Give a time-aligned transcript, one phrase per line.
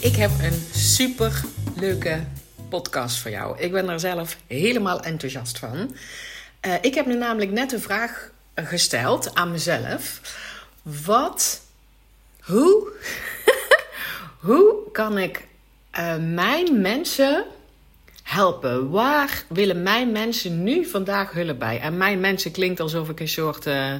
[0.00, 1.42] ik heb een super
[1.76, 2.24] leuke
[2.68, 3.58] podcast voor jou.
[3.58, 5.94] Ik ben er zelf helemaal enthousiast van.
[6.66, 10.20] Uh, ik heb nu namelijk net een vraag gesteld aan mezelf.
[10.82, 11.62] Wat,
[12.40, 12.92] hoe,
[14.48, 15.46] hoe kan ik
[15.98, 17.44] uh, mijn mensen
[18.22, 18.90] helpen?
[18.90, 21.80] Waar willen mijn mensen nu vandaag hulp bij?
[21.80, 23.94] En mijn mensen klinkt alsof ik een soort uh,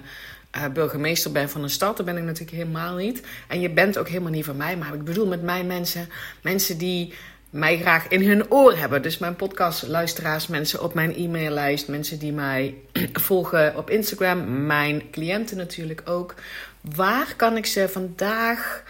[0.57, 1.97] uh, burgemeester ben van een stad.
[1.97, 3.23] Dat ben ik natuurlijk helemaal niet.
[3.49, 4.77] En je bent ook helemaal niet van mij.
[4.77, 6.09] Maar ik bedoel met mijn mensen,
[6.43, 7.15] mensen die
[7.51, 9.03] mij graag in hun oor hebben.
[9.03, 12.75] Dus mijn podcastluisteraars, mensen op mijn e-maillijst, mensen die mij
[13.13, 16.35] volgen op Instagram, mijn cliënten natuurlijk ook.
[16.81, 18.83] Waar kan ik ze vandaag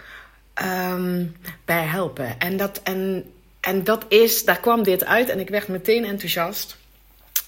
[0.63, 2.39] um, bij helpen?
[2.39, 6.77] En dat, en, en dat is, daar kwam dit uit en ik werd meteen enthousiast.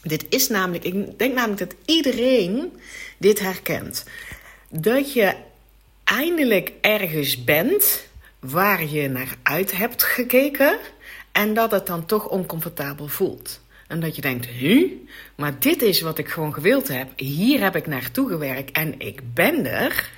[0.03, 2.73] Dit is namelijk, ik denk namelijk dat iedereen
[3.17, 4.03] dit herkent.
[4.69, 5.35] Dat je
[6.03, 8.07] eindelijk ergens bent
[8.39, 10.77] waar je naar uit hebt gekeken
[11.31, 13.61] en dat het dan toch oncomfortabel voelt.
[13.87, 15.05] En dat je denkt, hu,
[15.35, 17.07] maar dit is wat ik gewoon gewild heb.
[17.15, 20.11] Hier heb ik naartoe gewerkt en ik ben er.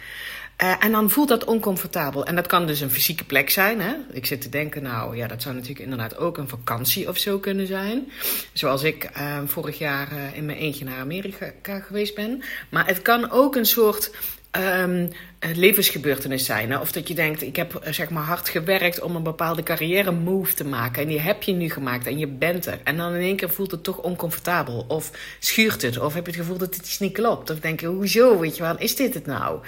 [0.64, 2.26] Uh, en dan voelt dat oncomfortabel.
[2.26, 3.82] En dat kan dus een fysieke plek zijn.
[3.82, 3.94] Hè?
[4.12, 7.40] Ik zit te denken, nou ja, dat zou natuurlijk inderdaad ook een vakantie of zo
[7.40, 8.12] kunnen zijn.
[8.54, 12.44] Zoals ik uh, vorig jaar uh, in mijn eentje naar Amerika geweest ben.
[12.70, 14.12] Maar het kan ook een soort
[14.58, 16.80] um, levensgebeurtenis zijn.
[16.80, 20.54] Of dat je denkt, ik heb zeg maar hard gewerkt om een bepaalde carrière move
[20.54, 21.02] te maken.
[21.02, 22.80] En die heb je nu gemaakt en je bent er.
[22.84, 24.86] En dan in één keer voelt het toch oncomfortabel.
[24.88, 26.00] Of schuurt het.
[26.00, 27.50] Of heb je het gevoel dat het iets niet klopt.
[27.50, 29.60] Of denk je, hoezo, weet je wel, is dit het nou?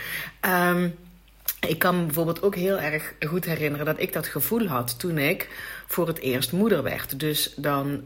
[0.45, 0.95] Um,
[1.67, 5.17] ik kan me bijvoorbeeld ook heel erg goed herinneren dat ik dat gevoel had toen
[5.17, 5.49] ik
[5.87, 7.19] voor het eerst moeder werd.
[7.19, 8.03] Dus dan,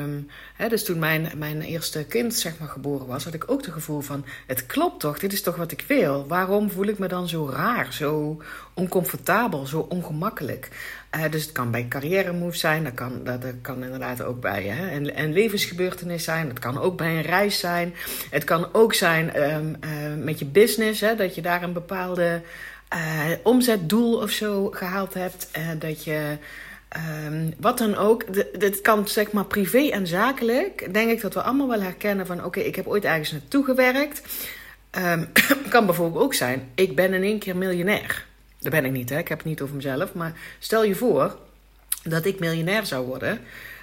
[0.00, 3.64] um, hè, dus toen mijn, mijn eerste kind zeg maar geboren was, had ik ook
[3.64, 6.26] het gevoel van: het klopt toch, dit is toch wat ik wil.
[6.26, 8.42] Waarom voel ik me dan zo raar, zo
[8.74, 10.68] oncomfortabel, zo ongemakkelijk?
[11.16, 14.62] Uh, dus het kan bij carrière move zijn, dat kan, dat, kan inderdaad ook bij
[14.62, 17.94] hè, een, een levensgebeurtenis zijn, het kan ook bij een reis zijn,
[18.30, 22.42] het kan ook zijn um, uh, met je business, hè, dat je daar een bepaalde
[22.94, 25.48] uh, omzetdoel of zo gehaald hebt.
[25.58, 26.36] Uh, dat je.
[26.96, 28.24] Um, wat dan ook.
[28.60, 30.94] Dit kan zeg maar privé en zakelijk.
[30.94, 34.22] Denk ik dat we allemaal wel herkennen van: oké, ik heb ooit ergens naartoe gewerkt.
[34.98, 35.28] Um,
[35.68, 38.26] kan bijvoorbeeld ook zijn: ik ben in één keer miljonair.
[38.58, 39.18] Dat ben ik niet, hè?
[39.18, 40.14] ik heb het niet over mezelf.
[40.14, 41.38] Maar stel je voor
[42.02, 43.40] dat ik miljonair zou worden.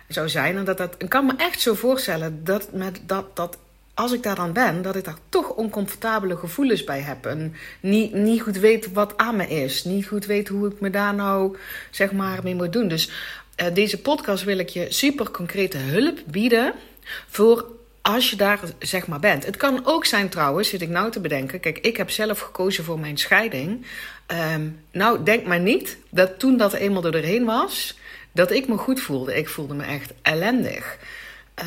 [0.07, 0.57] Zou zijn.
[0.57, 0.95] En dat dat.
[0.97, 3.57] Ik kan me echt zo voorstellen dat, met, dat, dat
[3.99, 7.25] als ik daar dan ben, dat ik daar toch oncomfortabele gevoelens bij heb.
[7.25, 9.83] En niet, niet goed weet wat aan me is.
[9.83, 11.57] Niet goed weet hoe ik me daar nou
[11.91, 12.87] zeg maar mee moet doen.
[12.87, 13.09] Dus
[13.61, 16.73] uh, deze podcast wil ik je super concrete hulp bieden
[17.27, 17.65] voor
[18.01, 19.45] als je daar zeg maar bent.
[19.45, 21.59] Het kan ook zijn trouwens, zit ik nou te bedenken.
[21.59, 23.85] Kijk, ik heb zelf gekozen voor mijn scheiding.
[24.53, 27.97] Um, nou, denk maar niet dat toen dat eenmaal er doorheen was,
[28.31, 29.37] dat ik me goed voelde.
[29.37, 30.97] Ik voelde me echt ellendig.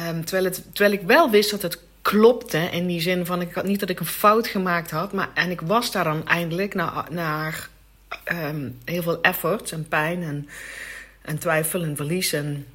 [0.09, 2.59] Um, terwijl, het, terwijl ik wel wist dat het klopte.
[2.59, 5.13] In die zin van, ik had niet dat ik een fout gemaakt had.
[5.13, 7.69] Maar, en ik was daar dan eindelijk naar, naar
[8.33, 10.49] um, heel veel effort en pijn en,
[11.23, 12.33] en twijfel en verlies.
[12.33, 12.67] En,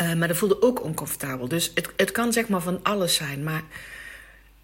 [0.00, 1.48] uh, maar dat voelde ook oncomfortabel.
[1.48, 3.44] Dus het, het kan zeg maar van alles zijn.
[3.44, 3.62] Maar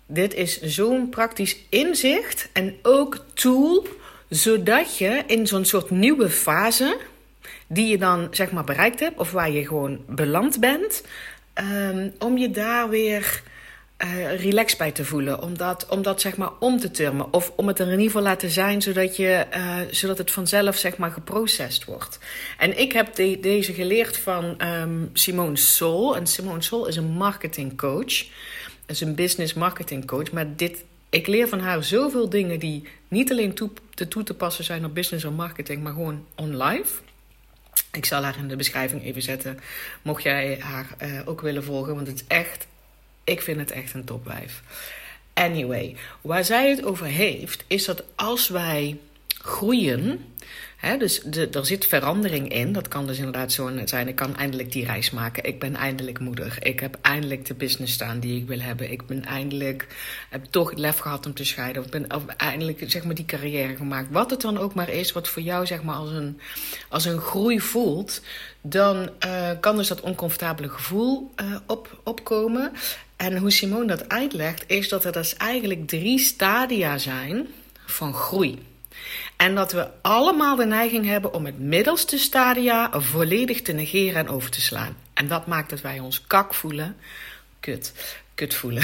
[0.07, 3.87] dit is zo'n praktisch inzicht en ook tool.
[4.29, 6.99] Zodat je in zo'n soort nieuwe fase
[7.67, 11.03] die je dan zeg maar bereikt hebt, of waar je gewoon beland bent,
[11.55, 13.43] um, om je daar weer
[14.05, 15.43] uh, relaxed bij te voelen.
[15.43, 17.33] Om dat, om zeg maar om te turmen.
[17.33, 20.77] Of om het er in ieder geval laten zijn, zodat, je, uh, zodat het vanzelf
[20.77, 22.19] zeg maar geprocessed wordt.
[22.59, 26.17] En ik heb de, deze geleerd van um, Simone Sol.
[26.17, 28.25] En Simone Sol is een marketingcoach.
[28.87, 30.33] Is een business marketing coach.
[30.33, 34.35] Maar dit, ik leer van haar zoveel dingen die niet alleen toe te, toe te
[34.35, 36.85] passen zijn op business of marketing, maar gewoon online.
[37.93, 39.61] Ik zal haar in de beschrijving even zetten,
[40.03, 41.95] mocht jij haar uh, ook willen volgen.
[41.95, 42.67] Want het is echt
[43.25, 44.63] ik vind het echt een topwijf.
[45.33, 48.99] Anyway, waar zij het over heeft, is dat als wij
[49.29, 50.35] groeien.
[50.99, 52.73] Dus de, er zit verandering in.
[52.73, 54.09] Dat kan dus inderdaad zo zijn.
[54.09, 55.45] Ik kan eindelijk die reis maken.
[55.45, 56.57] Ik ben eindelijk moeder.
[56.61, 58.91] Ik heb eindelijk de business staan die ik wil hebben.
[58.91, 59.87] Ik ben eindelijk.
[60.31, 61.83] Heb toch het lef gehad om te scheiden.
[61.83, 62.07] Of ben
[62.37, 64.11] eindelijk zeg maar die carrière gemaakt.
[64.11, 65.13] Wat het dan ook maar is.
[65.13, 66.41] Wat voor jou zeg maar als een,
[66.89, 68.23] als een groei voelt.
[68.61, 72.73] Dan uh, kan dus dat oncomfortabele gevoel uh, op, opkomen.
[73.17, 77.47] En hoe Simone dat uitlegt, is dat er dus eigenlijk drie stadia zijn
[77.87, 78.71] van groei.
[79.37, 84.29] En dat we allemaal de neiging hebben om het middelste stadia volledig te negeren en
[84.29, 84.97] over te slaan.
[85.15, 86.97] En dat maakt dat wij ons kak voelen.
[87.61, 87.93] Kut.
[88.35, 88.83] Kut voelen.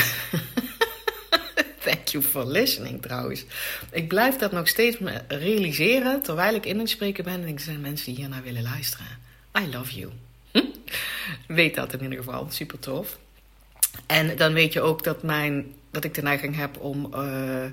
[1.85, 3.45] Thank you for listening trouwens.
[3.91, 7.43] Ik blijf dat nog steeds me realiseren terwijl ik in het spreken ben.
[7.43, 9.07] En ik zijn mensen die hiernaar willen luisteren.
[9.59, 10.13] I love you.
[11.47, 12.47] Weet dat in ieder geval.
[12.51, 13.19] Super tof.
[14.07, 17.65] En dan weet je ook dat, mijn, dat ik de neiging heb om uh,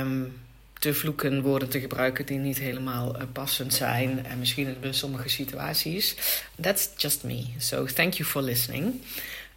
[0.00, 0.40] um,
[0.78, 4.26] te vloeken, woorden te gebruiken die niet helemaal uh, passend zijn.
[4.26, 6.16] En misschien in sommige situaties.
[6.60, 7.44] That's just me.
[7.58, 9.00] So thank you for listening.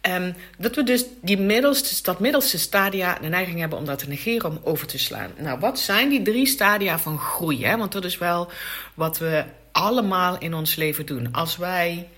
[0.08, 4.08] Um, dat we dus die middelste, dat middelste stadia de neiging hebben om dat te
[4.08, 5.30] negeren, om over te slaan.
[5.38, 7.64] Nou, wat zijn die drie stadia van groei?
[7.64, 7.76] Hè?
[7.76, 8.50] Want dat is wel
[8.94, 11.32] wat we allemaal in ons leven doen.
[11.32, 12.08] Als wij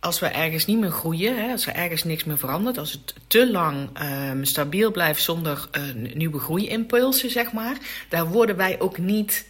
[0.00, 3.14] als we ergens niet meer groeien, hè, als er ergens niks meer verandert, als het
[3.26, 3.88] te lang
[4.30, 7.76] um, stabiel blijft zonder uh, nieuwe groeiimpulsen, zeg maar,
[8.08, 9.46] daar worden wij ook niet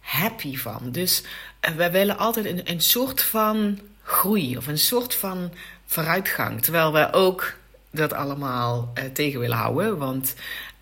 [0.00, 0.80] happy van.
[0.92, 1.22] Dus
[1.68, 5.52] uh, wij willen altijd een, een soort van groei of een soort van
[5.86, 6.62] vooruitgang.
[6.62, 7.54] Terwijl we ook
[7.90, 9.98] dat allemaal uh, tegen willen houden.
[9.98, 10.34] Want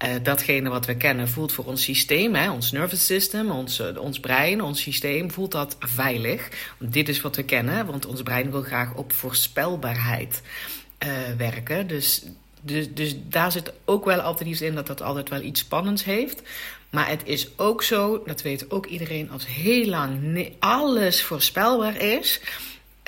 [0.05, 4.01] uh, datgene wat we kennen voelt voor ons systeem, hè, ons nervous system, ons, uh,
[4.01, 6.49] ons brein, ons systeem, voelt dat veilig.
[6.79, 10.43] Dit is wat we kennen, want ons brein wil graag op voorspelbaarheid
[11.37, 11.87] werken.
[11.87, 12.23] Dus,
[12.61, 16.05] dus, dus daar zit ook wel altijd iets in dat dat altijd wel iets spannends
[16.05, 16.43] heeft.
[16.91, 22.41] Maar het is ook zo, dat weet ook iedereen, als heel lang alles voorspelbaar is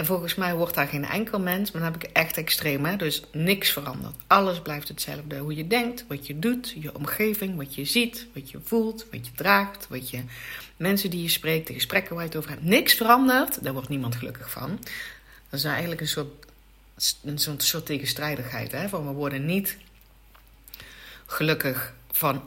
[0.00, 2.84] en volgens mij wordt daar geen enkel mens, maar dan heb ik echt extreem.
[2.84, 2.96] Hè?
[2.96, 4.14] Dus niks verandert.
[4.26, 5.38] Alles blijft hetzelfde.
[5.38, 9.26] Hoe je denkt, wat je doet, je omgeving, wat je ziet, wat je voelt, wat
[9.26, 10.22] je draagt, wat je
[10.76, 12.62] mensen die je spreekt, de gesprekken waar je het over hebt.
[12.62, 14.78] Niks verandert, daar wordt niemand gelukkig van.
[15.48, 16.46] Dat is eigenlijk een soort,
[17.24, 18.72] een soort, soort tegenstrijdigheid.
[18.72, 18.88] Hè?
[18.88, 19.76] Van we worden niet
[21.26, 22.42] gelukkig van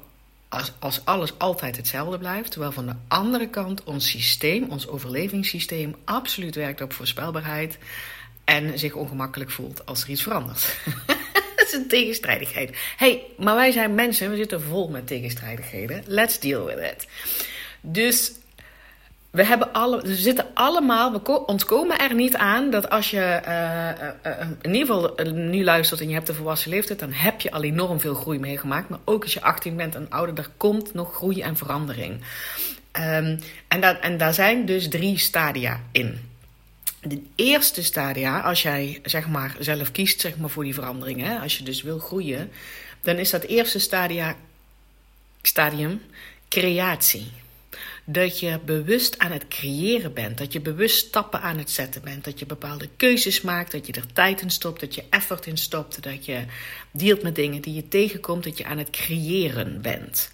[0.54, 2.52] als, als alles altijd hetzelfde blijft.
[2.52, 7.78] Terwijl van de andere kant ons systeem, ons overlevingssysteem, absoluut werkt op voorspelbaarheid.
[8.44, 10.78] En zich ongemakkelijk voelt als er iets verandert.
[11.56, 12.78] dat is een tegenstrijdigheid.
[12.98, 16.04] hey, maar wij zijn mensen, we zitten vol met tegenstrijdigheden.
[16.06, 17.08] Let's deal with it.
[17.82, 18.32] Dus
[19.34, 24.48] we, hebben alle, zitten allemaal, we ontkomen er niet aan dat als je uh, uh,
[24.62, 27.64] in ieder geval nu luistert en je hebt een volwassen leeftijd, dan heb je al
[27.64, 28.90] enorm veel groei meegemaakt.
[28.90, 32.14] Maar ook als je 18 bent en ouder, er komt nog groei en verandering.
[33.00, 36.20] Um, en, dat, en daar zijn dus drie stadia in.
[37.02, 41.40] De eerste stadia, als jij zeg maar zelf kiest zeg maar, voor die verandering, hè,
[41.40, 42.52] als je dus wil groeien,
[43.02, 44.36] dan is dat eerste stadia,
[45.42, 46.02] stadium
[46.50, 47.32] creatie
[48.06, 50.38] dat je bewust aan het creëren bent.
[50.38, 52.24] Dat je bewust stappen aan het zetten bent.
[52.24, 53.72] Dat je bepaalde keuzes maakt.
[53.72, 54.80] Dat je er tijd in stopt.
[54.80, 56.04] Dat je effort in stopt.
[56.04, 56.44] Dat je
[56.92, 58.44] dealt met dingen die je tegenkomt.
[58.44, 60.32] Dat je aan het creëren bent.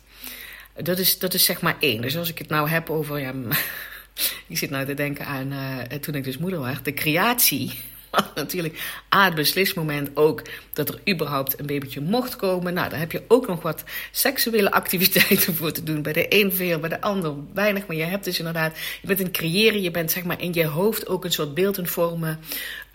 [0.75, 2.01] Dat is, dat is zeg maar één.
[2.01, 3.19] Dus als ik het nou heb over.
[3.19, 3.33] Ja,
[4.47, 6.85] ik zit nou te denken aan uh, toen ik dus moeder werd.
[6.85, 7.71] De creatie
[8.35, 10.41] natuurlijk A, het beslismoment ook
[10.73, 12.73] dat er überhaupt een babytje mocht komen.
[12.73, 16.01] Nou, daar heb je ook nog wat seksuele activiteiten voor te doen.
[16.01, 17.87] Bij de een veel, bij de ander weinig.
[17.87, 19.81] Maar je hebt dus inderdaad, je bent een creëren.
[19.81, 22.39] Je bent zeg maar in je hoofd ook een soort beeld in vormen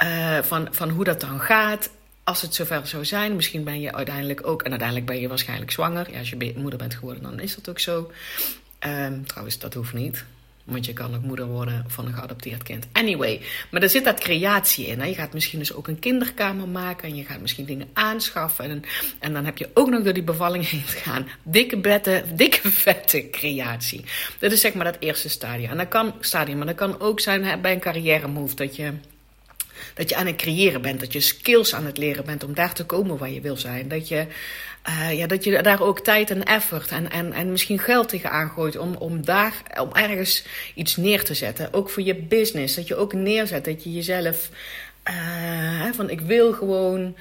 [0.03, 1.91] uh, van, van hoe dat dan gaat
[2.25, 5.71] als het zover zou zijn, misschien ben je uiteindelijk ook, en uiteindelijk ben je waarschijnlijk
[5.71, 6.11] zwanger.
[6.11, 8.11] Ja, als je moeder bent geworden, dan is dat ook zo.
[8.87, 10.25] Um, trouwens, dat hoeft niet.
[10.65, 12.87] Want je kan ook moeder worden van een geadopteerd kind.
[12.93, 13.41] Anyway,
[13.71, 15.01] maar er zit dat creatie in.
[15.01, 15.07] Hè?
[15.07, 17.09] Je gaat misschien dus ook een kinderkamer maken.
[17.09, 18.71] En je gaat misschien dingen aanschaffen.
[18.71, 18.83] En,
[19.19, 21.29] en dan heb je ook nog door die bevalling heen te gaan.
[21.43, 24.05] Dikke betten, dikke vette creatie.
[24.39, 25.71] Dat is zeg maar dat eerste stadium.
[25.71, 28.55] En dat kan, stadium, maar dat kan ook zijn hè, bij een carrière move.
[28.55, 28.93] Dat je
[29.95, 32.75] dat je aan het creëren bent, dat je skills aan het leren bent om daar
[32.75, 33.89] te komen waar je wil zijn.
[33.89, 34.27] Dat je,
[34.89, 38.31] uh, ja, dat je daar ook tijd en effort en, en, en misschien geld tegen
[38.31, 41.73] aangooit om, om daar om ergens iets neer te zetten.
[41.73, 44.51] Ook voor je business, dat je ook neerzet, dat je jezelf
[45.11, 47.17] uh, van ik wil gewoon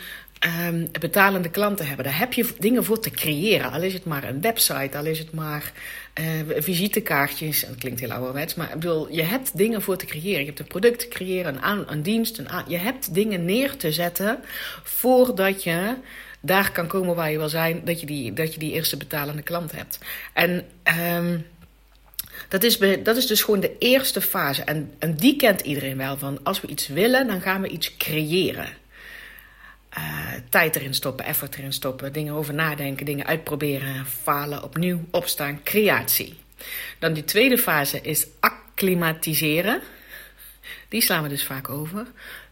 [0.45, 2.05] um, betalende klanten hebben.
[2.05, 3.71] Daar heb je dingen voor te creëren.
[3.71, 5.71] Al is het maar een website, al is het maar
[6.19, 6.25] uh,
[6.57, 7.61] visitekaartjes.
[7.61, 10.39] Dat klinkt heel ouderwets, maar ik bedoel, je hebt dingen voor te creëren.
[10.39, 12.37] Je hebt een product te creëren, een, aan, een dienst.
[12.37, 14.39] Een je hebt dingen neer te zetten
[14.83, 15.95] voordat je
[16.39, 19.41] daar kan komen waar je wil zijn, dat je die, dat je die eerste betalende
[19.41, 19.99] klant hebt.
[20.33, 20.65] En
[21.15, 21.45] um,
[22.49, 24.63] dat is, dat is dus gewoon de eerste fase.
[24.63, 26.17] En, en die kent iedereen wel.
[26.17, 28.67] Van als we iets willen, dan gaan we iets creëren.
[29.97, 35.63] Uh, tijd erin stoppen, effort erin stoppen, dingen over nadenken, dingen uitproberen, falen, opnieuw, opstaan,
[35.63, 36.35] creatie.
[36.99, 39.81] Dan die tweede fase is acclimatiseren.
[40.87, 42.07] Die slaan we dus vaak over.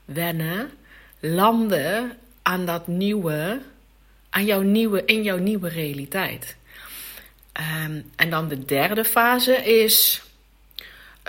[0.05, 0.71] Wennen,
[1.19, 3.61] landen aan dat nieuwe,
[4.29, 6.55] aan jouw nieuwe, in jouw nieuwe realiteit.
[7.85, 10.21] Um, en dan de derde fase is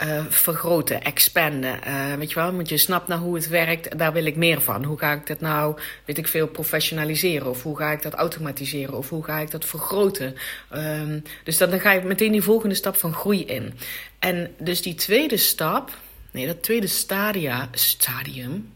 [0.02, 1.78] uh, vergroten, expanden.
[1.86, 4.60] Uh, weet je wel, want je snapt nou hoe het werkt, daar wil ik meer
[4.60, 4.84] van.
[4.84, 7.48] Hoe ga ik dat nou, weet ik veel, professionaliseren?
[7.48, 8.96] Of hoe ga ik dat automatiseren?
[8.96, 10.36] Of hoe ga ik dat vergroten?
[10.74, 13.78] Um, dus dan, dan ga je meteen die volgende stap van groei in.
[14.18, 15.90] En dus die tweede stap,
[16.30, 18.72] nee, dat tweede stadia, stadium,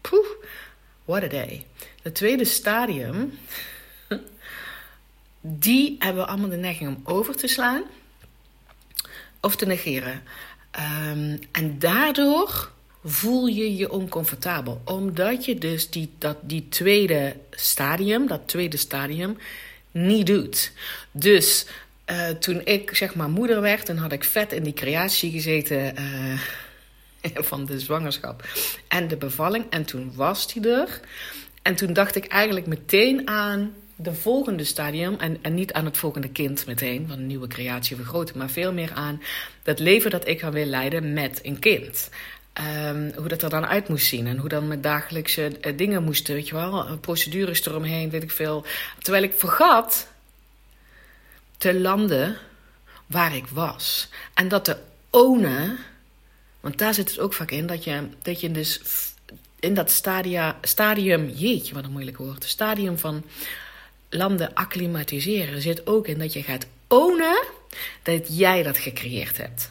[0.00, 0.26] poeh,
[1.04, 1.66] what a day.
[2.02, 3.38] Het tweede stadium,
[5.40, 7.82] die hebben we allemaal de neiging om over te slaan
[9.44, 10.22] of te negeren.
[10.78, 12.70] Um, en daardoor
[13.04, 14.80] voel je je oncomfortabel.
[14.84, 19.38] Omdat je dus die, dat, die tweede stadium, dat tweede stadium,
[19.90, 20.72] niet doet.
[21.10, 21.66] Dus
[22.10, 25.94] uh, toen ik zeg maar moeder werd, dan had ik vet in die creatie gezeten
[25.98, 26.38] uh,
[27.50, 28.44] van de zwangerschap
[28.88, 29.64] en de bevalling.
[29.70, 31.00] En toen was die er.
[31.62, 35.96] En toen dacht ik eigenlijk meteen aan de volgende stadium, en, en niet aan het
[35.96, 39.22] volgende kind meteen, van een nieuwe creatie vergroten, maar veel meer aan
[39.62, 42.10] dat leven dat ik ga wil leiden met een kind.
[42.86, 46.02] Um, hoe dat er dan uit moest zien en hoe dan met dagelijkse uh, dingen
[46.02, 48.64] moesten, weet je wel, eh, procedures eromheen, weet ik veel.
[48.98, 50.08] Terwijl ik vergat
[51.58, 52.36] te landen
[53.06, 54.08] waar ik was.
[54.34, 54.76] En dat te
[55.10, 55.78] ownen,
[56.60, 58.80] want daar zit het ook vaak in, dat je, dat je dus
[59.60, 63.24] in dat stadia, stadium, jeetje, wat een moeilijk woord, stadium van
[64.14, 67.44] landen acclimatiseren zit ook in dat je gaat ownen
[68.02, 69.68] dat jij dat gecreëerd hebt.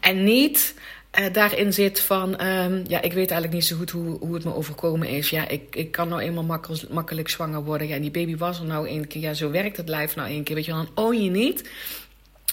[0.00, 0.74] En niet
[1.20, 4.44] uh, daarin zit van, um, ja, ik weet eigenlijk niet zo goed hoe, hoe het
[4.44, 5.30] me overkomen is.
[5.30, 7.88] Ja, ik, ik kan nou eenmaal makkelijk, makkelijk zwanger worden.
[7.88, 9.20] Ja, en die baby was er nou één keer.
[9.20, 10.54] Ja, zo werkt het lijf nou één keer.
[10.54, 11.70] Weet je, dan own je niet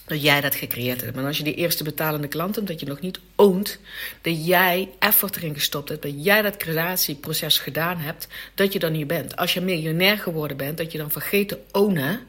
[0.09, 1.15] dat jij dat gecreëerd hebt.
[1.15, 3.79] Maar als je die eerste betalende klant hebt, dat je nog niet oont
[4.21, 8.91] dat jij effort erin gestopt hebt, dat jij dat creatieproces gedaan hebt, dat je dan
[8.91, 9.35] niet bent.
[9.35, 12.19] Als je miljonair geworden bent, dat je dan vergeet te ownen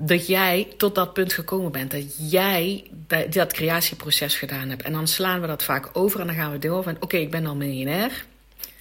[0.00, 1.90] dat jij tot dat punt gekomen bent.
[1.90, 2.90] Dat jij
[3.30, 4.82] dat creatieproces gedaan hebt.
[4.82, 6.96] En dan slaan we dat vaak over en dan gaan we door van...
[7.00, 8.24] oké, ik ben al miljonair.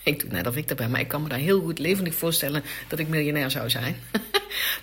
[0.08, 2.16] Ik doe net of ik er ben, maar ik kan me daar heel goed levendig
[2.16, 2.64] voorstellen...
[2.88, 3.96] dat ik miljonair zou zijn.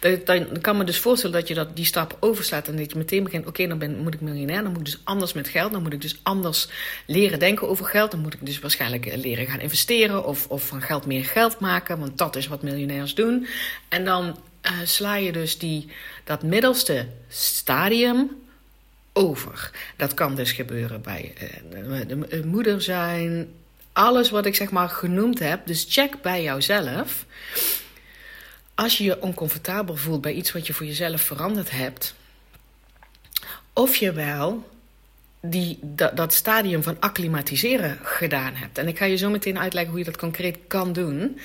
[0.25, 2.69] dan kan me dus voorstellen dat je dat, die stap overslaat...
[2.69, 4.63] en dat je meteen begint, oké, dan ben, moet ik miljonair...
[4.63, 6.69] dan moet ik dus anders met geld, dan moet ik dus anders
[7.07, 8.11] leren denken over geld...
[8.11, 10.25] dan moet ik dus waarschijnlijk eh, leren gaan investeren...
[10.25, 13.47] of, of van geld meer geld maken, want dat is wat miljonairs doen.
[13.89, 15.89] En dan uh, sla je dus die,
[16.25, 18.31] dat middelste stadium
[19.13, 19.71] over.
[19.97, 21.33] Dat kan dus gebeuren bij
[21.71, 23.49] de, de moeder zijn,
[23.95, 25.67] alles wat ik zeg maar genoemd heb.
[25.67, 27.25] Dus check bij jouzelf.
[28.75, 32.15] Als je je oncomfortabel voelt bij iets wat je voor jezelf veranderd hebt,
[33.73, 34.69] of je wel
[35.41, 35.79] die,
[36.15, 38.79] dat, stadium van acclimatiseren gedaan hebt.
[38.79, 41.39] En ik ga je zo meteen uitleggen hoe je dat concreet kan doen.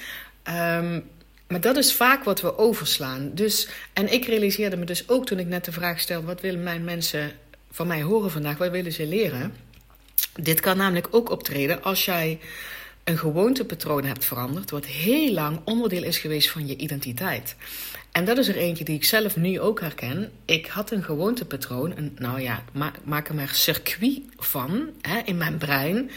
[0.43, 1.09] Um,
[1.47, 3.31] maar dat is vaak wat we overslaan.
[3.33, 6.63] Dus, en ik realiseerde me dus ook toen ik net de vraag stelde: wat willen
[6.63, 7.31] mijn mensen
[7.71, 8.57] van mij horen vandaag?
[8.57, 9.53] Wat willen ze leren?
[10.33, 12.39] Dit kan namelijk ook optreden als jij
[13.03, 17.55] een gewoontepatroon hebt veranderd, wat heel lang onderdeel is geweest van je identiteit.
[18.11, 20.31] En dat is er eentje die ik zelf nu ook herken.
[20.45, 22.63] Ik had een gewoontepatroon, een, nou ja,
[23.03, 26.11] maak er maar circuit van hè, in mijn brein.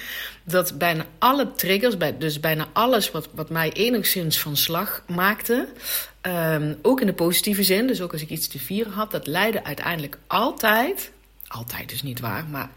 [0.45, 5.69] Dat bijna alle triggers, dus bijna alles wat, wat mij enigszins van slag maakte,
[6.23, 9.27] um, ook in de positieve zin, dus ook als ik iets te vieren had, dat
[9.27, 11.13] leidde uiteindelijk altijd,
[11.47, 12.71] altijd is niet waar, maar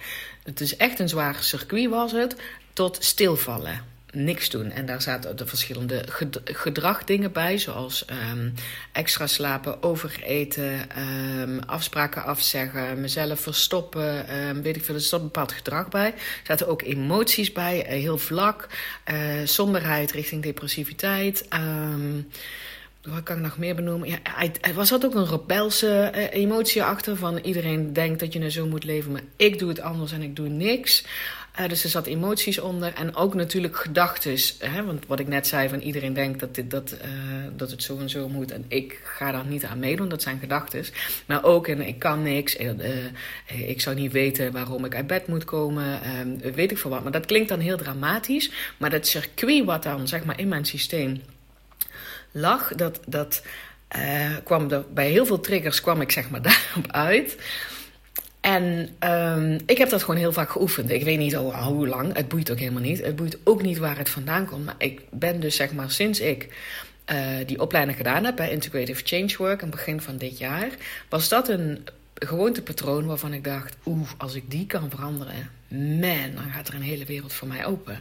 [0.46, 2.36] het is echt een zwaar circuit was het,
[2.74, 4.72] tot stilvallen niks doen.
[4.72, 6.06] En daar zaten de verschillende
[6.44, 8.54] gedragdingen bij, zoals um,
[8.92, 10.90] extra slapen, overeten,
[11.42, 14.96] um, afspraken afzeggen, mezelf verstoppen, um, weet ik veel.
[14.96, 16.08] Er zat een bepaald gedrag bij.
[16.08, 18.68] Er zaten ook emoties bij, uh, heel vlak,
[19.12, 21.46] uh, somberheid richting depressiviteit.
[23.06, 24.10] Wat kan ik nog meer benoemen?
[24.10, 24.20] Ja,
[24.74, 28.84] was ook een rebelse uh, emotie achter van iedereen denkt dat je nou zo moet
[28.84, 31.06] leven, maar ik doe het anders en ik doe niks.
[31.60, 34.38] Uh, dus er zat emoties onder en ook natuurlijk gedachten.
[34.86, 37.10] Want wat ik net zei, van iedereen denkt dat, dit, dat, uh,
[37.56, 38.52] dat het zo en zo moet.
[38.52, 40.84] En ik ga daar niet aan meedoen, dat zijn gedachten.
[41.26, 42.72] Maar ook in ik kan niks, uh,
[43.68, 46.00] ik zou niet weten waarom ik uit bed moet komen,
[46.54, 47.04] weet ik veel wat.
[47.04, 48.52] Maar dat klinkt dan heel dramatisch.
[48.78, 51.22] Maar dat circuit wat dan zeg maar in mijn systeem
[52.36, 53.42] lag, dat, dat
[54.44, 57.38] kwam er, bij heel veel triggers kwam ik zeg maar daarop uit.
[58.42, 60.90] En um, ik heb dat gewoon heel vaak geoefend.
[60.90, 62.16] Ik weet niet al, hoe lang.
[62.16, 63.04] Het boeit ook helemaal niet.
[63.04, 64.66] Het boeit ook niet waar het vandaan komt.
[64.66, 66.50] Maar ik ben dus zeg maar sinds ik
[67.12, 70.70] uh, die opleiding gedaan heb bij Integrative Change Work, aan het begin van dit jaar,
[71.10, 76.52] was dat een gewoontepatroon waarvan ik dacht: oeh, als ik die kan veranderen, man, dan
[76.54, 78.00] gaat er een hele wereld voor mij open.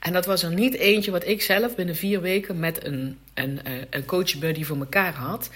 [0.00, 3.62] En dat was er niet eentje wat ik zelf binnen vier weken met een, een,
[3.64, 5.50] eh, een coach buddy voor elkaar had.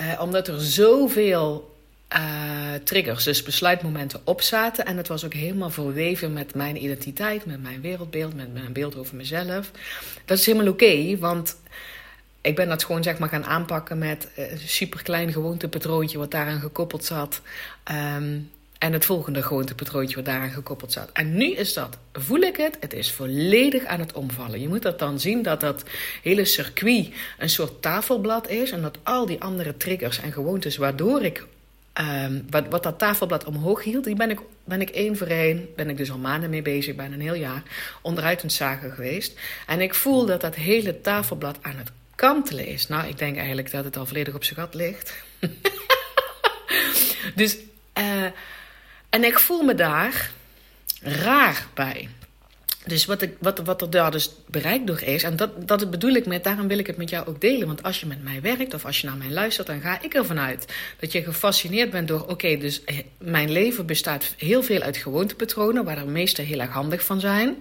[0.00, 1.76] Uh, omdat er zoveel
[2.12, 4.86] uh, triggers, dus besluitmomenten op zaten.
[4.86, 8.96] En het was ook helemaal verweven met mijn identiteit, met mijn wereldbeeld, met mijn beeld
[8.96, 9.70] over mezelf.
[10.24, 11.56] Dat is helemaal oké, want
[12.40, 17.04] ik ben dat gewoon zeg maar gaan aanpakken met een superklein gewoontepatroontje wat daaraan gekoppeld
[17.04, 17.40] zat.
[18.16, 21.10] Um, en het volgende gewoontepatroontje wat daaraan gekoppeld zat.
[21.12, 24.60] En nu is dat, voel ik het, het is volledig aan het omvallen.
[24.60, 25.82] Je moet dat dan zien dat dat
[26.22, 27.08] hele circuit
[27.38, 28.70] een soort tafelblad is.
[28.70, 31.46] En dat al die andere triggers en gewoontes waardoor ik,
[32.00, 35.68] um, wat, wat dat tafelblad omhoog hield, die ben ik, ben ik één voor één,
[35.76, 37.62] ben ik dus al maanden mee bezig, bijna een heel jaar,
[38.02, 39.38] onderuit een zagen geweest.
[39.66, 42.88] En ik voel dat dat hele tafelblad aan het kantelen is.
[42.88, 45.14] Nou, ik denk eigenlijk dat het al volledig op zijn gat ligt.
[47.34, 47.56] dus...
[47.98, 48.26] Uh,
[49.08, 50.30] en ik voel me daar
[51.02, 52.08] raar bij.
[52.88, 56.12] Dus wat, ik, wat, wat er daar dus bereikt door is, en dat, dat bedoel
[56.12, 57.66] ik met, daarom wil ik het met jou ook delen.
[57.66, 60.14] Want als je met mij werkt of als je naar mij luistert, dan ga ik
[60.14, 64.80] ervan uit dat je gefascineerd bent door: oké, dus eh, mijn leven bestaat heel veel
[64.80, 67.56] uit gewoontepatronen, waar de meeste heel erg handig van zijn.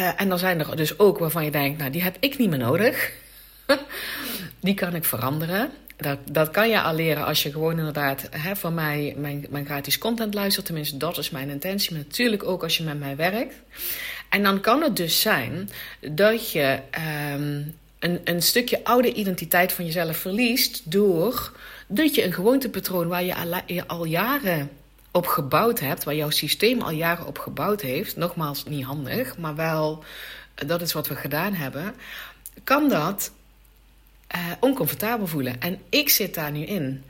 [0.00, 2.50] Uh, en dan zijn er dus ook waarvan je denkt: nou, die heb ik niet
[2.50, 3.12] meer nodig.
[4.60, 5.70] die kan ik veranderen.
[6.04, 9.64] Dat, dat kan je al leren als je gewoon inderdaad hè, van mij mijn, mijn
[9.64, 10.66] gratis content luistert.
[10.66, 11.96] Tenminste, dat is mijn intentie.
[11.96, 13.54] Natuurlijk ook als je met mij werkt.
[14.28, 15.70] En dan kan het dus zijn
[16.00, 16.78] dat je
[17.34, 20.90] um, een, een stukje oude identiteit van jezelf verliest.
[20.90, 21.52] Door
[21.86, 24.70] dat je een gewoontepatroon waar je je al jaren
[25.12, 26.04] op gebouwd hebt.
[26.04, 28.16] Waar jouw systeem al jaren op gebouwd heeft.
[28.16, 29.36] Nogmaals, niet handig.
[29.36, 30.04] Maar wel,
[30.54, 31.94] dat is wat we gedaan hebben.
[32.64, 33.30] Kan dat
[34.36, 35.60] uh, oncomfortabel voelen.
[35.60, 37.04] En ik zit daar nu in.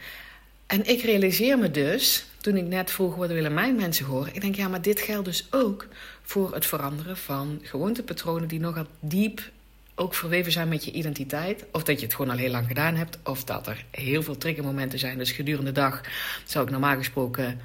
[0.66, 4.40] En ik realiseer me dus, toen ik net vroeg wat willen mijn mensen horen, ik
[4.40, 5.86] denk ja, maar dit geldt dus ook
[6.22, 9.52] voor het veranderen van gewoontepatronen die nogal diep
[9.94, 11.64] ook verweven zijn met je identiteit.
[11.72, 13.18] Of dat je het gewoon al heel lang gedaan hebt.
[13.24, 15.18] Of dat er heel veel triggermomenten zijn.
[15.18, 16.00] Dus gedurende de dag
[16.44, 17.60] zou ik normaal gesproken,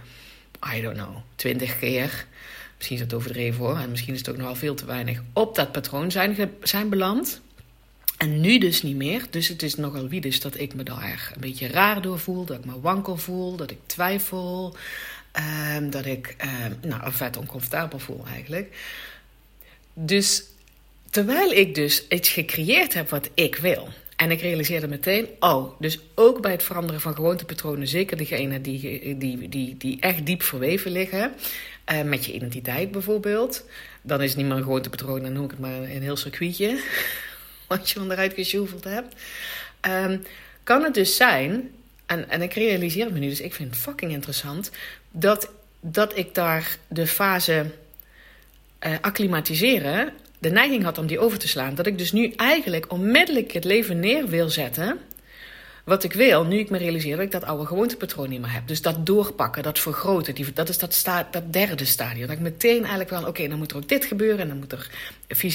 [0.76, 2.26] I don't know, twintig keer.
[2.78, 3.78] Misschien is het overdreven hoor.
[3.78, 5.22] En misschien is het ook nogal veel te weinig.
[5.34, 7.42] Op dat patroon zijn, zijn beland.
[8.20, 9.26] En nu dus niet meer.
[9.30, 12.46] Dus het is nogal wie dus dat ik me daar een beetje raar door voel.
[12.46, 13.56] Dat ik me wankel voel.
[13.56, 14.76] Dat ik twijfel.
[15.76, 16.36] Um, dat ik
[16.66, 18.76] um, nou, vet oncomfortabel voel eigenlijk.
[19.94, 20.44] Dus
[21.10, 23.88] terwijl ik dus iets gecreëerd heb wat ik wil.
[24.16, 29.18] En ik realiseerde meteen, oh, dus ook bij het veranderen van gewoontepatronen, zeker degene die,
[29.18, 31.32] die, die, die echt diep verweven liggen,
[31.92, 33.66] uh, met je identiteit bijvoorbeeld,
[34.02, 36.82] dan is het niet meer een gewoontepatroon, dan noem ik het maar een heel circuitje
[37.78, 39.16] wat je onderuit gesjoeveld hebt.
[39.88, 40.24] Um,
[40.64, 41.72] kan het dus zijn,
[42.06, 44.72] en, en ik realiseer me nu, dus ik vind het fucking interessant,
[45.12, 47.66] dat, dat ik daar de fase
[48.86, 51.76] uh, acclimatiseren de neiging had om die over te slaan.
[51.76, 55.00] Dat ik dus nu eigenlijk onmiddellijk het leven neer wil zetten
[55.90, 58.68] wat ik wil, nu ik me realiseer dat ik dat oude gewoontepatroon niet meer heb.
[58.68, 62.28] Dus dat doorpakken, dat vergroten, die, dat is dat, dat derde stadium.
[62.28, 64.40] Dat ik meteen eigenlijk wel, oké, dan moet er ook dit gebeuren.
[64.40, 64.90] En dan moet er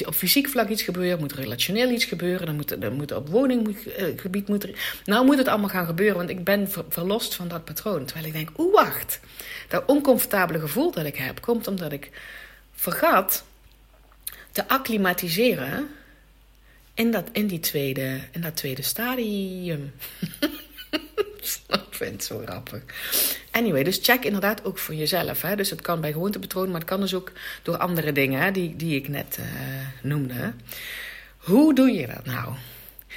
[0.06, 2.46] op fysiek vlak iets gebeuren, moet er relationeel iets gebeuren.
[2.46, 6.16] Dan moet, dan moet er op woninggebied, moet er, nou moet het allemaal gaan gebeuren.
[6.16, 8.04] Want ik ben verlost van dat patroon.
[8.04, 9.20] Terwijl ik denk, oeh, wacht.
[9.68, 12.10] Dat oncomfortabele gevoel dat ik heb, komt omdat ik
[12.74, 13.44] vergat
[14.52, 15.88] te acclimatiseren
[16.94, 19.92] in dat, in die tweede, in dat tweede stadium.
[21.68, 22.82] ik vind het zo grappig.
[23.50, 25.42] Anyway, dus check inderdaad ook voor jezelf.
[25.42, 25.56] Hè?
[25.56, 28.76] Dus het kan bij gewoontepatronen, maar het kan dus ook door andere dingen hè, die,
[28.76, 29.46] die ik net uh,
[30.02, 30.52] noemde.
[31.36, 32.54] Hoe doe je dat nou?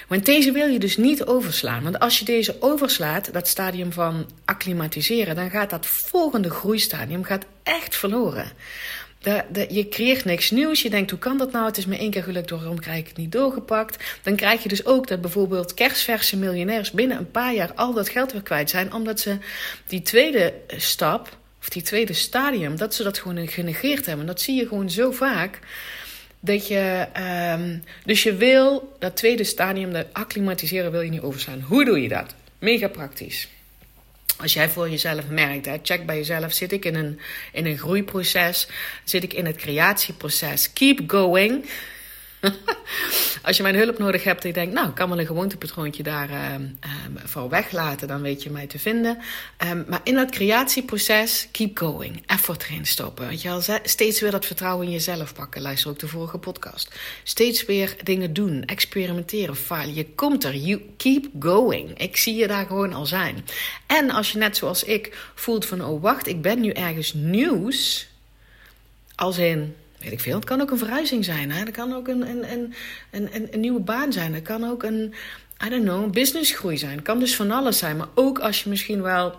[0.08, 1.84] Want deze wil je dus niet overslaan.
[1.84, 7.46] Want als je deze overslaat, dat stadium van acclimatiseren, dan gaat dat volgende groeistadium gaat
[7.64, 8.52] echt verloren
[9.70, 10.82] je creëert niks nieuws.
[10.82, 11.66] Je denkt, hoe kan dat nou?
[11.66, 14.04] Het is me één keer gelukt, waarom krijg ik het niet doorgepakt?
[14.24, 18.10] Dan krijg je dus ook dat bijvoorbeeld kerstverse miljonairs binnen een paar jaar al dat
[18.10, 19.38] geld weer kwijt zijn, omdat ze
[19.88, 24.26] die tweede stap, of die tweede stadium, dat ze dat gewoon genegeerd hebben.
[24.26, 25.60] Dat zie je gewoon zo vaak.
[26.40, 27.08] Dat je,
[27.60, 31.62] um, dus je wil dat tweede stadium, dat acclimatiseren, wil je niet overslaan.
[31.62, 32.34] Hoe doe je dat?
[32.60, 33.48] Mega praktisch.
[34.38, 37.20] Als jij voor jezelf merkt, hè, check bij jezelf, zit ik in een,
[37.52, 38.68] in een groeiproces,
[39.04, 41.66] zit ik in het creatieproces, keep going.
[43.44, 46.04] Als je mijn hulp nodig hebt en je denkt, nou, ik kan wel een gewoontepatroontje
[46.04, 46.56] daar uh,
[47.24, 49.18] voor weglaten, dan weet je mij te vinden.
[49.68, 52.24] Um, maar in dat creatieproces, keep going.
[52.26, 53.28] Effort erin stoppen.
[53.28, 55.62] Weet je wel, steeds weer dat vertrouwen in jezelf pakken.
[55.62, 56.96] Luister ook de vorige podcast.
[57.24, 59.94] Steeds weer dingen doen, experimenteren, falen.
[59.94, 60.56] Je komt er.
[60.56, 62.00] You keep going.
[62.00, 63.46] Ik zie je daar gewoon al zijn.
[63.86, 68.08] En als je net zoals ik voelt van, oh wacht, ik ben nu ergens nieuws.
[69.16, 70.36] Als in weet ik veel.
[70.36, 71.52] Het kan ook een verhuizing zijn.
[71.52, 72.74] Het kan ook een, een, een,
[73.12, 74.34] een, een nieuwe baan zijn.
[74.34, 75.14] Het kan ook een,
[75.66, 76.96] I don't know, businessgroei zijn.
[76.96, 77.98] Het kan dus van alles zijn.
[77.98, 79.36] Maar ook als je misschien wel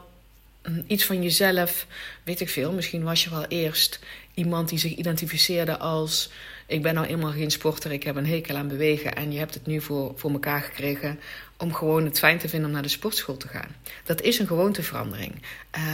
[0.68, 1.86] mm, iets van jezelf,
[2.24, 2.72] weet ik veel.
[2.72, 4.00] Misschien was je wel eerst
[4.34, 6.30] iemand die zich identificeerde als:
[6.66, 9.14] Ik ben nou eenmaal geen sporter, ik heb een hekel aan bewegen.
[9.14, 11.20] En je hebt het nu voor, voor elkaar gekregen
[11.56, 13.76] om gewoon het fijn te vinden om naar de sportschool te gaan.
[14.04, 15.42] Dat is een gewoonteverandering.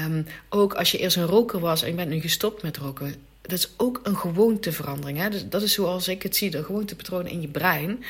[0.05, 3.15] Um, ook als je eerst een roker was en je bent nu gestopt met roken.
[3.47, 5.19] Dat is ook een gewoonteverandering.
[5.19, 5.31] Hè?
[5.31, 8.05] Dus dat is zoals ik het zie, de gewoontepatronen in je brein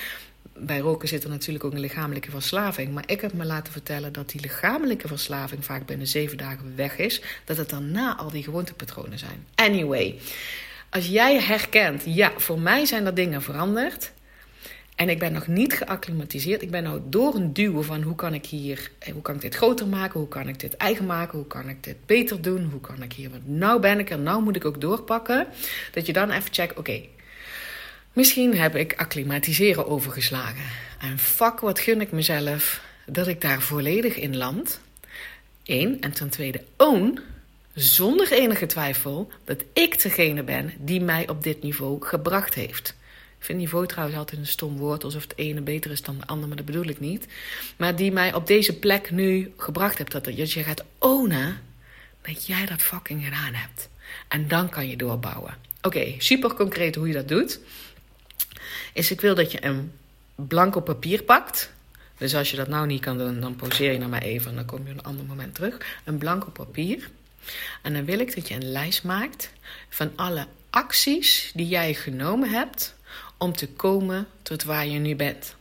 [0.56, 2.92] bij roken zit er natuurlijk ook een lichamelijke verslaving.
[2.92, 6.96] Maar ik heb me laten vertellen dat die lichamelijke verslaving vaak binnen zeven dagen weg
[6.96, 7.22] is.
[7.44, 9.46] Dat het daarna al die gewoontepatronen zijn.
[9.54, 10.18] Anyway,
[10.90, 14.12] als jij herkent, ja, voor mij zijn er dingen veranderd.
[14.94, 16.62] En ik ben nog niet geacclimatiseerd.
[16.62, 19.40] Ik ben nou door een duwen van hoe kan ik hier, eh, hoe kan ik
[19.40, 20.20] dit groter maken?
[20.20, 21.38] Hoe kan ik dit eigen maken?
[21.38, 22.64] Hoe kan ik dit beter doen?
[22.70, 25.46] Hoe kan ik hier, want nou ben ik er, nou moet ik ook doorpakken.
[25.92, 27.00] Dat je dan even checkt, oké,
[28.14, 30.64] Misschien heb ik acclimatiseren overgeslagen.
[31.00, 34.80] En fuck, wat gun ik mezelf dat ik daar volledig in land.
[35.64, 36.00] Eén.
[36.00, 37.20] En ten tweede, own,
[37.72, 42.94] zonder enige twijfel, dat ik degene ben die mij op dit niveau gebracht heeft.
[43.44, 46.26] Ik vind niveau trouwens altijd een stom woord, alsof het ene beter is dan de
[46.26, 47.26] ander, maar dat bedoel ik niet.
[47.76, 50.12] Maar die mij op deze plek nu gebracht heeft.
[50.12, 51.60] Dat je gaat ownen
[52.22, 53.88] dat jij dat fucking gedaan hebt.
[54.28, 55.56] En dan kan je doorbouwen.
[55.82, 57.60] Oké, super concreet hoe je dat doet
[58.92, 59.92] is ik wil dat je een
[60.34, 61.72] blanco papier pakt.
[62.18, 64.56] Dus als je dat nou niet kan doen, dan poseer je naar mij even en
[64.56, 66.00] dan kom je een ander moment terug.
[66.04, 67.10] Een blanco papier.
[67.82, 69.50] En dan wil ik dat je een lijst maakt
[69.88, 72.94] van alle acties die jij genomen hebt
[73.38, 75.54] om te komen tot waar je nu bent.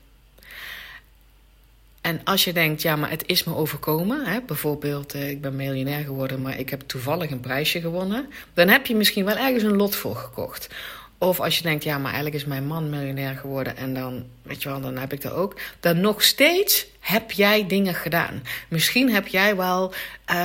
[2.02, 5.56] En als je denkt, ja, maar het is me overkomen, hè, bijvoorbeeld, eh, ik ben
[5.56, 9.64] miljonair geworden, maar ik heb toevallig een prijsje gewonnen, dan heb je misschien wel ergens
[9.64, 10.70] een lot voor gekocht.
[11.18, 14.64] Of als je denkt, ja, maar eigenlijk is mijn man miljonair geworden en dan, weet
[14.64, 15.60] je wel, dan heb ik dat ook.
[15.80, 18.44] Dan nog steeds heb jij dingen gedaan.
[18.68, 19.94] Misschien heb jij wel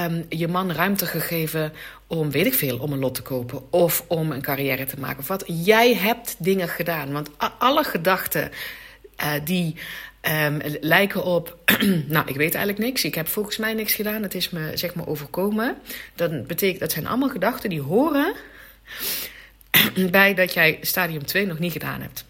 [0.04, 1.72] um, je man ruimte gegeven
[2.06, 5.18] om, weet ik veel, om een lot te kopen of om een carrière te maken.
[5.18, 5.44] Of wat.
[5.46, 7.12] Jij hebt dingen gedaan.
[7.12, 8.50] Want alle gedachten
[9.20, 9.76] uh, die
[10.22, 11.56] um, lijken op,
[12.06, 13.04] nou, ik weet eigenlijk niks.
[13.04, 14.22] Ik heb volgens mij niks gedaan.
[14.22, 15.76] Het is me, zeg maar, overkomen.
[16.14, 18.34] Dat betekent, dat zijn allemaal gedachten die horen
[20.10, 22.24] bij dat jij stadium 2 nog niet gedaan hebt.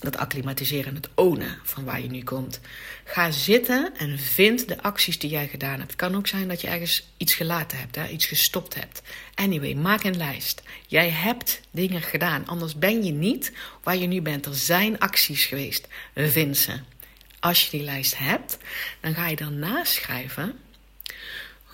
[0.00, 2.60] Dat acclimatiseren, het ownen van waar je nu komt.
[3.04, 5.90] Ga zitten en vind de acties die jij gedaan hebt.
[5.90, 9.02] Het kan ook zijn dat je ergens iets gelaten hebt, hè, iets gestopt hebt.
[9.34, 10.62] Anyway, maak een lijst.
[10.86, 14.46] Jij hebt dingen gedaan, anders ben je niet waar je nu bent.
[14.46, 15.88] Er zijn acties geweest.
[16.14, 16.72] Vind ze.
[17.40, 18.58] Als je die lijst hebt,
[19.00, 20.58] dan ga je dan naschrijven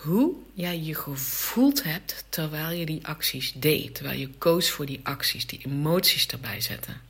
[0.03, 3.95] hoe jij je gevoeld hebt terwijl je die acties deed.
[3.95, 7.01] Terwijl je koos voor die acties, die emoties erbij zetten.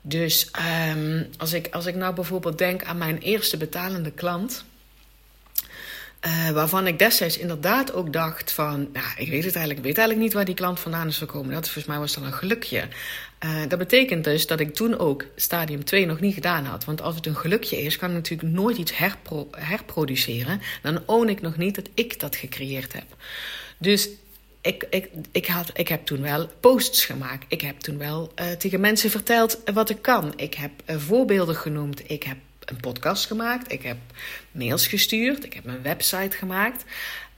[0.00, 0.50] Dus
[0.90, 4.64] um, als, ik, als ik nou bijvoorbeeld denk aan mijn eerste betalende klant.
[6.26, 9.98] Uh, waarvan ik destijds inderdaad ook dacht van, nou, ik weet het eigenlijk, ik weet
[9.98, 11.52] eigenlijk niet waar die klant vandaan is gekomen.
[11.54, 12.88] Dat volgens mij was dan een gelukje.
[13.44, 16.84] Uh, dat betekent dus dat ik toen ook stadium 2 nog niet gedaan had.
[16.84, 20.60] Want als het een gelukje is, kan ik natuurlijk nooit iets herpro herproduceren.
[20.82, 23.16] Dan own ik nog niet dat ik dat gecreëerd heb.
[23.78, 24.08] Dus
[24.60, 27.44] ik, ik, ik, had, ik heb toen wel posts gemaakt.
[27.48, 30.32] Ik heb toen wel uh, tegen mensen verteld wat ik kan.
[30.36, 32.10] Ik heb uh, voorbeelden genoemd.
[32.10, 33.72] Ik heb een podcast gemaakt.
[33.72, 33.96] Ik heb
[34.52, 35.44] mails gestuurd.
[35.44, 36.84] Ik heb een website gemaakt.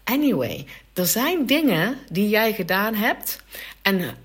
[0.05, 3.43] Anyway, er zijn dingen die jij gedaan hebt.
[3.83, 4.17] En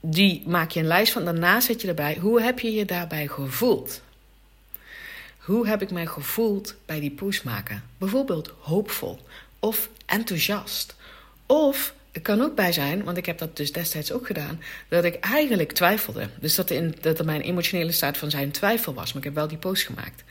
[0.00, 1.24] die maak je een lijst van.
[1.24, 2.16] Daarna zet je erbij.
[2.20, 4.02] Hoe heb je je daarbij gevoeld?
[5.38, 7.82] Hoe heb ik mij gevoeld bij die post maken?
[7.98, 9.18] Bijvoorbeeld hoopvol
[9.58, 10.94] of enthousiast.
[11.46, 15.04] Of het kan ook bij zijn, want ik heb dat dus destijds ook gedaan, dat
[15.04, 16.28] ik eigenlijk twijfelde.
[16.40, 19.08] Dus dat, in, dat er mijn emotionele staat van zijn twijfel was.
[19.08, 20.24] Maar ik heb wel die post gemaakt.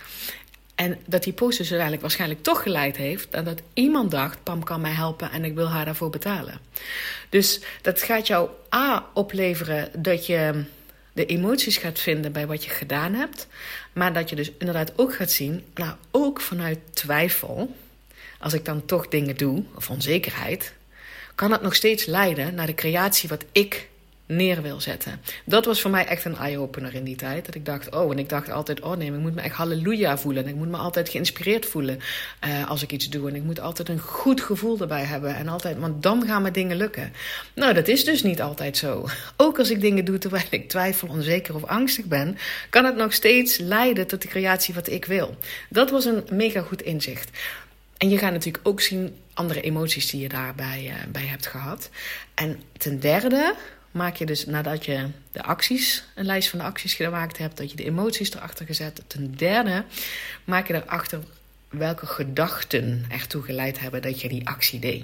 [0.76, 4.64] En dat die post dus uiteindelijk waarschijnlijk toch geleid heeft aan dat iemand dacht: Pam
[4.64, 6.60] kan mij helpen en ik wil haar daarvoor betalen.
[7.30, 10.64] Dus dat gaat jou A opleveren dat je
[11.14, 13.48] de emoties gaat vinden bij wat je gedaan hebt.
[13.94, 17.76] Maar dat je dus inderdaad ook gaat zien, nou ook vanuit twijfel,
[18.40, 20.74] als ik dan toch dingen doe, of onzekerheid,
[21.36, 23.90] kan het nog steeds leiden naar de creatie wat ik
[24.36, 25.22] neer wil zetten.
[25.46, 27.46] Dat was voor mij echt een eye-opener in die tijd.
[27.46, 30.18] Dat ik dacht, oh, en ik dacht altijd, oh nee, ik moet me echt halleluja
[30.18, 30.44] voelen.
[30.44, 32.00] En ik moet me altijd geïnspireerd voelen
[32.48, 33.30] uh, als ik iets doe.
[33.30, 35.36] En ik moet altijd een goed gevoel erbij hebben.
[35.36, 37.14] En altijd, want dan gaan me dingen lukken.
[37.56, 39.06] Nou, dat is dus niet altijd zo.
[39.38, 42.38] Ook als ik dingen doe terwijl ik twijfel, onzeker of angstig ben,
[42.70, 45.38] kan het nog steeds leiden tot de creatie wat ik wil.
[45.70, 47.30] Dat was een mega goed inzicht.
[47.98, 51.90] En je gaat natuurlijk ook zien andere emoties die je daarbij uh, bij hebt gehad.
[52.34, 53.56] En ten derde
[53.92, 57.72] maak je dus nadat je de acties, een lijst van de acties gemaakt hebt, dat
[57.72, 59.02] je de emoties erachter gezet.
[59.08, 59.84] Ten derde
[60.44, 61.24] maak je erachter
[61.70, 65.04] welke gedachten ertoe geleid hebben dat je die actie deed.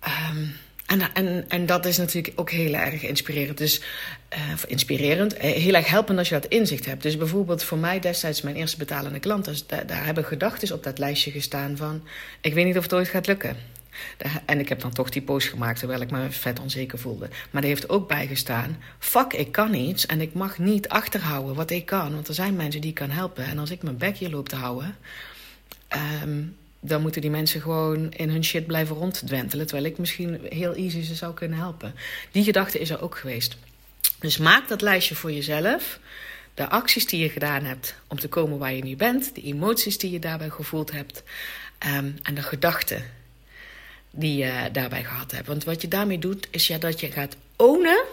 [0.00, 0.46] Ehm,
[0.86, 3.58] en, en, en dat is natuurlijk ook heel erg inspirerend.
[3.58, 3.80] Dus
[4.32, 7.02] uh, inspirerend, eh, heel erg helpend als je dat inzicht hebt.
[7.02, 10.82] Dus bijvoorbeeld voor mij destijds mijn eerste betalende klant, dus daar, daar hebben gedachten op
[10.82, 12.02] dat lijstje gestaan van:
[12.40, 13.56] ik weet niet of het ooit gaat lukken.
[14.44, 17.28] En ik heb dan toch die post gemaakt terwijl ik me vet onzeker voelde.
[17.50, 21.70] Maar er heeft ook bijgestaan: fuck, ik kan iets en ik mag niet achterhouden wat
[21.70, 22.14] ik kan.
[22.14, 23.44] Want er zijn mensen die ik kan helpen.
[23.44, 24.96] En als ik mijn bekje loop te houden.
[26.22, 29.66] Um, dan moeten die mensen gewoon in hun shit blijven ronddwentelen.
[29.66, 31.94] Terwijl ik misschien heel easy ze zou kunnen helpen.
[32.30, 33.56] Die gedachte is er ook geweest.
[34.20, 35.98] Dus maak dat lijstje voor jezelf.
[36.54, 39.34] De acties die je gedaan hebt om te komen waar je nu bent.
[39.34, 41.22] De emoties die je daarbij gevoeld hebt.
[41.86, 43.04] Um, en de gedachten
[44.16, 45.46] die je daarbij gehad hebt.
[45.46, 48.04] Want wat je daarmee doet, is ja dat je gaat ownen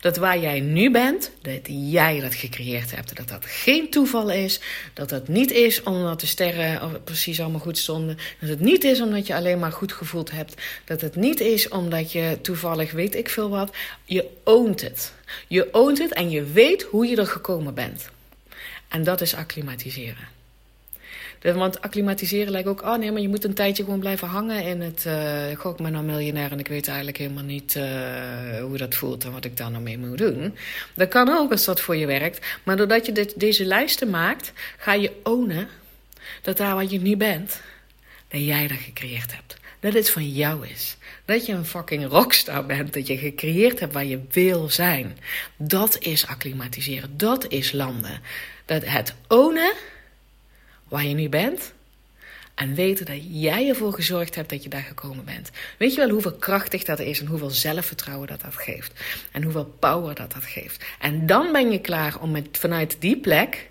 [0.00, 3.16] dat waar jij nu bent, dat jij dat gecreëerd hebt.
[3.16, 4.60] Dat dat geen toeval is.
[4.94, 8.18] Dat dat niet is omdat de sterren precies allemaal goed stonden.
[8.40, 10.54] Dat het niet is omdat je alleen maar goed gevoeld hebt.
[10.84, 13.76] Dat het niet is omdat je toevallig weet ik veel wat.
[14.04, 15.12] Je oont het.
[15.48, 18.08] Je oont het en je weet hoe je er gekomen bent.
[18.88, 20.37] En dat is acclimatiseren.
[21.42, 24.80] Want acclimatiseren lijkt ook, oh nee, maar je moet een tijdje gewoon blijven hangen in
[24.80, 25.04] het.
[25.06, 25.14] Uh,
[25.56, 27.84] goh, ik ben nou miljonair en ik weet eigenlijk helemaal niet uh,
[28.60, 30.56] hoe dat voelt en wat ik daar nou mee moet doen.
[30.94, 32.46] Dat kan ook als dat voor je werkt.
[32.62, 35.68] Maar doordat je dit, deze lijsten maakt, ga je ownen
[36.42, 37.60] dat daar wat je nu bent,
[38.28, 39.56] dat jij dat gecreëerd hebt.
[39.80, 40.96] Dat het van jou is.
[41.24, 42.92] Dat je een fucking rockstar bent.
[42.92, 45.18] Dat je gecreëerd hebt waar je wil zijn.
[45.56, 47.16] Dat is acclimatiseren.
[47.16, 48.20] Dat is landen.
[48.64, 49.72] Dat het ownen
[50.88, 51.72] waar je nu bent.
[52.54, 55.50] En weten dat jij ervoor gezorgd hebt dat je daar gekomen bent.
[55.78, 59.00] Weet je wel hoeveel krachtig dat is en hoeveel zelfvertrouwen dat dat geeft.
[59.32, 60.84] En hoeveel power dat dat geeft.
[60.98, 63.70] En dan ben je klaar om met, vanuit die plek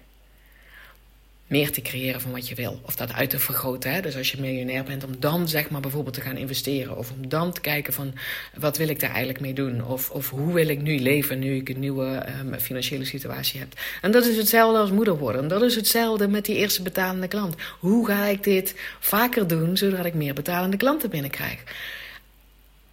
[1.48, 2.80] meer te creëren van wat je wil.
[2.82, 3.92] Of dat uit te vergroten.
[3.92, 4.02] Hè?
[4.02, 6.98] Dus als je miljonair bent, om dan zeg maar bijvoorbeeld te gaan investeren.
[6.98, 8.14] Of om dan te kijken van
[8.56, 9.86] wat wil ik daar eigenlijk mee doen.
[9.86, 13.74] Of, of hoe wil ik nu leven nu ik een nieuwe um, financiële situatie heb.
[14.02, 15.42] En dat is hetzelfde als moeder worden.
[15.42, 17.56] En dat is hetzelfde met die eerste betalende klant.
[17.80, 21.64] Hoe ga ik dit vaker doen, zodat ik meer betalende klanten binnenkrijg.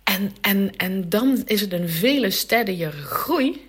[0.04, 3.68] En, en, en dan is het een vele steadier groei.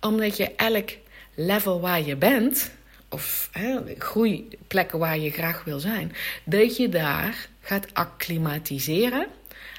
[0.00, 0.90] Omdat je elk
[1.34, 2.70] level waar je bent
[3.12, 6.12] of hè, groeiplekken waar je graag wil zijn,
[6.44, 9.26] dat je daar gaat acclimatiseren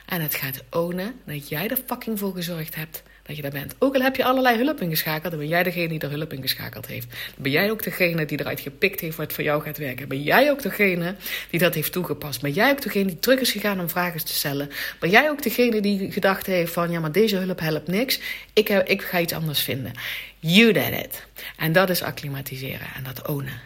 [0.05, 3.75] en het gaat ownen dat jij er fucking voor gezorgd hebt dat je daar bent.
[3.79, 6.85] Ook al heb je allerlei hulp ingeschakeld, dan ben jij degene die er hulp ingeschakeld
[6.85, 7.07] heeft.
[7.37, 10.07] Ben jij ook degene die eruit gepikt heeft wat voor jou gaat werken.
[10.07, 11.15] Ben jij ook degene
[11.49, 12.41] die dat heeft toegepast.
[12.41, 14.69] Ben jij ook degene die terug is gegaan om vragen te stellen.
[14.99, 18.19] Ben jij ook degene die gedacht heeft van, ja, maar deze hulp helpt niks.
[18.53, 19.91] Ik, heb, ik ga iets anders vinden.
[20.39, 21.25] You did it.
[21.57, 23.61] En dat is acclimatiseren en dat ownen.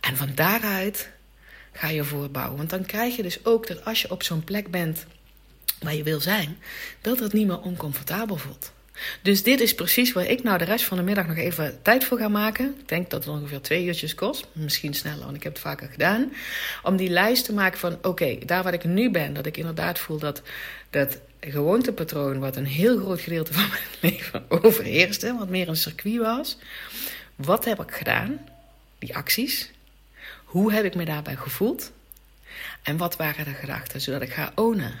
[0.00, 1.10] En van daaruit
[1.72, 2.56] ga je voorbouwen.
[2.56, 5.06] Want dan krijg je dus ook dat als je op zo'n plek bent
[5.80, 6.58] waar je wil zijn,
[7.00, 8.72] dat het niet meer oncomfortabel voelt.
[9.22, 12.04] Dus dit is precies waar ik nou de rest van de middag nog even tijd
[12.04, 12.74] voor ga maken.
[12.78, 14.46] Ik denk dat het ongeveer twee uurtjes kost.
[14.52, 16.32] Misschien sneller, want ik heb het vaker gedaan.
[16.82, 19.34] Om die lijst te maken van, oké, daar waar ik nu ben.
[19.34, 20.42] Dat ik inderdaad voel dat
[20.90, 22.38] dat gewoontepatroon...
[22.38, 23.82] wat een heel groot gedeelte van mijn
[24.12, 25.34] leven overheerste...
[25.38, 26.58] wat meer een circuit was.
[27.36, 28.40] Wat heb ik gedaan?
[28.98, 29.70] Die acties.
[30.44, 31.92] Hoe heb ik me daarbij gevoeld?
[32.82, 34.00] En wat waren de gedachten?
[34.00, 34.94] Zodat ik ga ownen.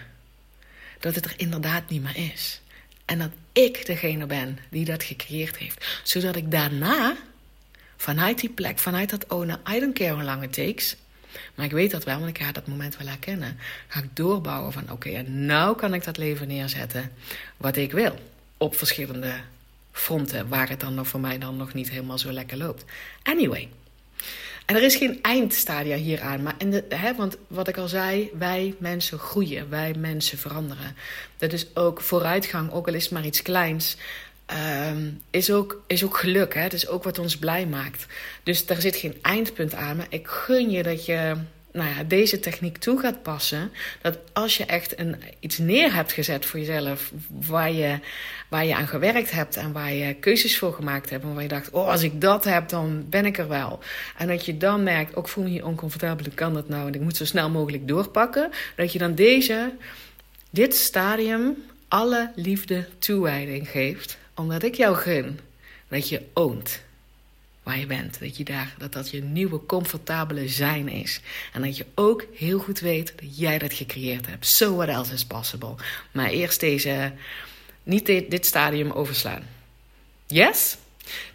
[1.00, 2.60] Dat het er inderdaad niet meer is.
[3.04, 3.30] En dat
[3.64, 6.00] ik degene ben die dat gecreëerd heeft.
[6.02, 7.16] Zodat ik daarna,
[7.96, 10.96] vanuit die plek, vanuit dat ownen, I don't care how long it takes.
[11.54, 13.58] Maar ik weet dat wel, want ik ga dat moment wel herkennen.
[13.88, 17.12] Ga ik doorbouwen van oké, en nou kan ik dat leven neerzetten
[17.56, 18.18] wat ik wil.
[18.56, 19.34] Op verschillende
[19.92, 22.84] fronten, waar het dan nog voor mij dan nog niet helemaal zo lekker loopt.
[23.22, 23.68] Anyway,
[24.68, 26.42] en er is geen eindstadia hieraan.
[26.42, 26.54] Maar
[26.88, 30.96] hè, want wat ik al zei, wij mensen groeien, wij mensen veranderen.
[31.38, 33.96] Dat is ook vooruitgang, ook al is het maar iets kleins.
[34.90, 36.54] Um, is, ook, is ook geluk.
[36.54, 36.60] Hè?
[36.60, 38.06] Het is ook wat ons blij maakt.
[38.42, 39.96] Dus daar zit geen eindpunt aan.
[39.96, 41.36] Maar ik gun je dat je
[41.72, 43.72] nou ja, deze techniek toe gaat passen.
[44.02, 47.98] Dat als je echt een, iets neer hebt gezet voor jezelf, waar je,
[48.48, 51.48] waar je aan gewerkt hebt en waar je keuzes voor gemaakt hebt, en waar je
[51.48, 53.78] dacht: Oh, als ik dat heb, dan ben ik er wel.
[54.16, 56.94] En dat je dan merkt: Ook voel me je oncomfortabel, ik kan dat nou en
[56.94, 58.50] ik moet zo snel mogelijk doorpakken.
[58.76, 59.72] Dat je dan deze,
[60.50, 61.56] dit stadium
[61.88, 65.40] alle liefde toewijding geeft, omdat ik jou gun
[65.88, 66.80] dat je oont
[67.68, 68.20] waar je bent.
[68.20, 71.20] Dat, je daar, dat dat je nieuwe comfortabele zijn is.
[71.52, 74.46] En dat je ook heel goed weet dat jij dat gecreëerd hebt.
[74.46, 75.74] So what else is possible.
[76.12, 77.12] Maar eerst deze,
[77.82, 79.42] niet dit, dit stadium overslaan.
[80.26, 80.76] Yes?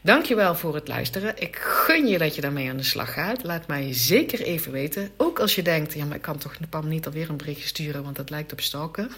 [0.02, 1.42] Dankjewel voor het luisteren.
[1.42, 3.44] Ik gun je dat je daarmee aan de slag gaat.
[3.44, 5.10] Laat mij zeker even weten.
[5.18, 8.04] Ook als je denkt, ja, maar ik kan toch Pam niet alweer een berichtje sturen,
[8.04, 9.12] want dat lijkt op stalken.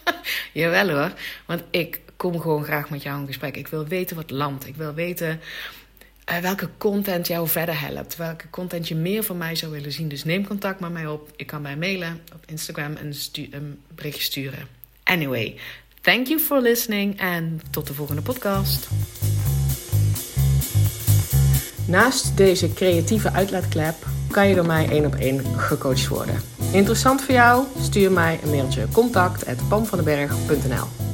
[0.52, 1.12] Jawel hoor,
[1.46, 3.56] want ik kom gewoon graag met jou in gesprek.
[3.56, 4.66] Ik wil weten wat landt.
[4.66, 5.40] Ik wil weten
[6.30, 8.16] uh, welke content jou verder helpt.
[8.16, 10.08] Welke content je meer van mij zou willen zien.
[10.08, 11.30] Dus neem contact met mij op.
[11.36, 13.12] Je kan mij mailen op Instagram en
[13.50, 14.68] een berichtje sturen.
[15.02, 15.56] Anyway,
[16.00, 18.88] thank you for listening en tot de volgende podcast.
[21.86, 23.94] Naast deze creatieve uitlaatklep
[24.30, 26.40] kan je door mij één op één gecoacht worden.
[26.72, 27.66] Interessant voor jou?
[27.80, 31.11] Stuur mij een mailtje contact@pamvandenberg.nl